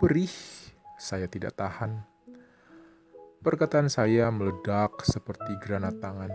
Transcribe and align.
Perih, 0.00 0.32
saya 0.96 1.28
tidak 1.28 1.60
tahan 1.60 2.13
Perkataan 3.44 3.92
saya 3.92 4.32
meledak 4.32 5.04
seperti 5.04 5.52
granat 5.60 6.00
tangan, 6.00 6.32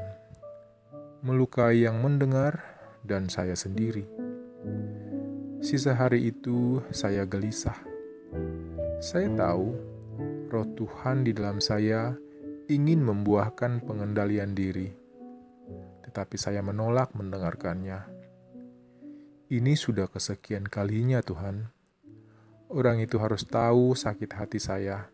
melukai 1.25 1.81
yang 1.81 2.05
mendengar 2.05 2.61
dan 3.01 3.25
saya 3.33 3.57
sendiri. 3.57 4.05
Sisa 5.57 5.97
hari 5.97 6.29
itu 6.29 6.85
saya 6.93 7.25
gelisah. 7.25 7.81
Saya 9.01 9.25
tahu 9.33 9.73
roh 10.53 10.69
Tuhan 10.77 11.25
di 11.25 11.33
dalam 11.33 11.57
saya 11.57 12.13
ingin 12.69 13.01
membuahkan 13.01 13.81
pengendalian 13.89 14.53
diri, 14.53 14.93
tetapi 16.05 16.37
saya 16.37 16.61
menolak 16.61 17.09
mendengarkannya. 17.17 18.05
Ini 19.49 19.73
sudah 19.73 20.05
kesekian 20.13 20.69
kalinya, 20.69 21.25
Tuhan. 21.25 21.73
Orang 22.69 23.01
itu 23.01 23.17
harus 23.17 23.49
tahu 23.49 23.97
sakit 23.97 24.29
hati 24.37 24.61
saya. 24.61 25.09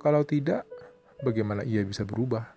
Kalau 0.00 0.24
tidak, 0.24 0.64
bagaimana 1.22 1.66
ia 1.66 1.82
bisa 1.82 2.06
berubah? 2.06 2.54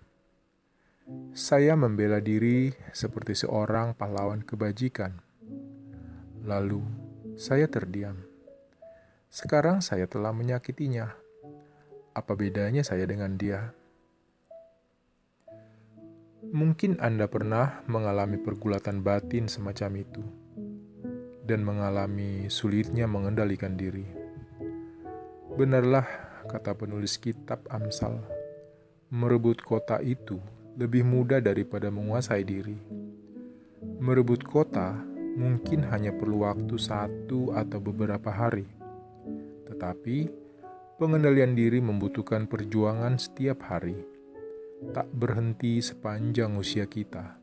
Saya 1.34 1.74
membela 1.74 2.22
diri 2.22 2.70
seperti 2.94 3.34
seorang 3.34 3.98
pahlawan 3.98 4.40
kebajikan. 4.46 5.18
Lalu, 6.46 6.82
saya 7.34 7.66
terdiam. 7.66 8.22
Sekarang 9.32 9.82
saya 9.82 10.06
telah 10.06 10.30
menyakitinya. 10.30 11.10
Apa 12.12 12.36
bedanya 12.36 12.84
saya 12.84 13.08
dengan 13.08 13.34
dia? 13.40 13.72
Mungkin 16.52 17.00
Anda 17.00 17.30
pernah 17.30 17.80
mengalami 17.88 18.36
pergulatan 18.36 19.00
batin 19.00 19.48
semacam 19.48 20.04
itu 20.04 20.22
dan 21.48 21.64
mengalami 21.64 22.46
sulitnya 22.52 23.08
mengendalikan 23.08 23.74
diri. 23.74 24.04
Benarlah 25.56 26.04
kata 26.50 26.76
penulis 26.76 27.16
kitab 27.16 27.64
Amsal 27.72 28.31
Merebut 29.12 29.60
kota 29.60 30.00
itu 30.00 30.40
lebih 30.72 31.04
mudah 31.04 31.36
daripada 31.36 31.92
menguasai 31.92 32.48
diri. 32.48 32.80
Merebut 34.00 34.40
kota 34.40 34.96
mungkin 35.36 35.84
hanya 35.92 36.16
perlu 36.16 36.48
waktu 36.48 36.80
satu 36.80 37.52
atau 37.52 37.76
beberapa 37.76 38.32
hari, 38.32 38.64
tetapi 39.68 40.32
pengendalian 40.96 41.52
diri 41.52 41.84
membutuhkan 41.84 42.48
perjuangan 42.48 43.20
setiap 43.20 43.68
hari, 43.68 44.00
tak 44.96 45.12
berhenti 45.12 45.84
sepanjang 45.84 46.56
usia 46.56 46.88
kita. 46.88 47.36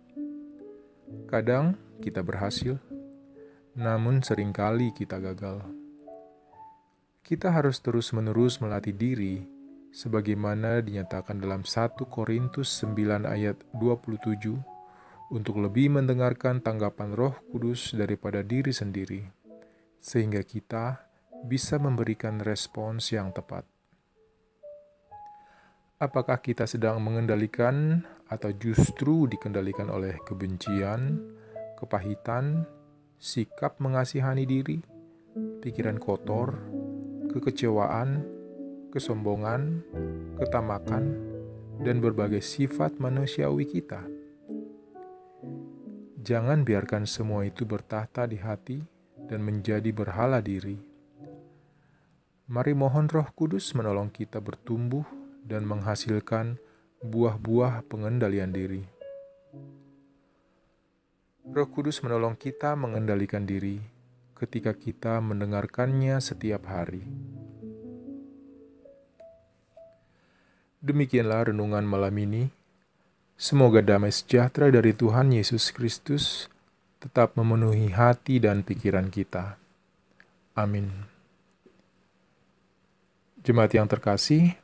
Kadang 1.30 1.78
kita 2.02 2.26
berhasil, 2.26 2.82
namun 3.78 4.26
sering 4.26 4.50
kali 4.58 4.90
kita 4.90 5.22
gagal. 5.22 5.62
Kita 7.22 7.54
harus 7.54 7.78
terus-menerus 7.78 8.58
melatih 8.58 8.98
diri 8.98 9.59
sebagaimana 9.90 10.82
dinyatakan 10.86 11.42
dalam 11.42 11.66
1 11.66 11.98
Korintus 12.08 12.82
9 12.86 13.26
ayat 13.26 13.58
27 13.78 14.58
untuk 15.30 15.62
lebih 15.62 15.94
mendengarkan 15.94 16.62
tanggapan 16.62 17.14
Roh 17.14 17.38
Kudus 17.54 17.94
daripada 17.94 18.42
diri 18.42 18.74
sendiri 18.74 19.22
sehingga 20.00 20.42
kita 20.42 21.06
bisa 21.46 21.78
memberikan 21.80 22.40
respons 22.42 23.12
yang 23.14 23.32
tepat. 23.32 23.68
Apakah 26.00 26.40
kita 26.40 26.64
sedang 26.64 27.04
mengendalikan 27.04 28.08
atau 28.32 28.56
justru 28.56 29.28
dikendalikan 29.28 29.92
oleh 29.92 30.16
kebencian, 30.24 31.20
kepahitan, 31.76 32.64
sikap 33.20 33.76
mengasihani 33.84 34.48
diri, 34.48 34.80
pikiran 35.60 36.00
kotor, 36.00 36.56
kekecewaan, 37.36 38.39
kesombongan, 38.90 39.86
ketamakan, 40.38 41.16
dan 41.80 42.04
berbagai 42.04 42.44
sifat 42.44 43.00
manusiawi 43.00 43.64
kita. 43.70 44.04
Jangan 46.20 46.68
biarkan 46.68 47.08
semua 47.08 47.48
itu 47.48 47.64
bertahta 47.64 48.28
di 48.28 48.36
hati 48.38 48.84
dan 49.30 49.40
menjadi 49.42 49.88
berhala 49.96 50.44
diri. 50.44 50.78
Mari 52.50 52.74
mohon 52.74 53.06
Roh 53.08 53.30
Kudus 53.38 53.72
menolong 53.78 54.10
kita 54.10 54.42
bertumbuh 54.42 55.06
dan 55.46 55.64
menghasilkan 55.70 56.58
buah-buah 57.06 57.86
pengendalian 57.88 58.52
diri. 58.52 58.84
Roh 61.50 61.70
Kudus 61.70 62.02
menolong 62.04 62.36
kita 62.36 62.76
mengendalikan 62.76 63.46
diri 63.46 63.80
ketika 64.38 64.76
kita 64.76 65.18
mendengarkannya 65.24 66.20
setiap 66.20 66.68
hari. 66.68 67.06
Demikianlah 70.80 71.52
renungan 71.52 71.84
malam 71.84 72.16
ini. 72.16 72.48
Semoga 73.36 73.84
damai 73.84 74.16
sejahtera 74.16 74.72
dari 74.72 74.96
Tuhan 74.96 75.36
Yesus 75.36 75.76
Kristus 75.76 76.48
tetap 77.04 77.36
memenuhi 77.36 77.92
hati 77.92 78.40
dan 78.40 78.64
pikiran 78.64 79.12
kita. 79.12 79.60
Amin. 80.56 81.08
Jemaat 83.44 83.72
yang 83.76 83.88
terkasih, 83.88 84.56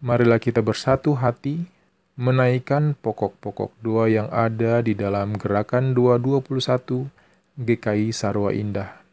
marilah 0.00 0.40
kita 0.40 0.60
bersatu 0.64 1.16
hati 1.16 1.68
menaikkan 2.16 2.96
pokok-pokok 2.96 3.76
doa 3.84 4.08
yang 4.08 4.28
ada 4.32 4.80
di 4.80 4.96
dalam 4.96 5.36
gerakan 5.36 5.92
221 5.92 7.12
GKI 7.60 8.08
Sarwa 8.12 8.56
Indah. 8.56 9.04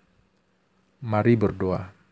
Mari 1.03 1.35
berdoa. 1.35 2.02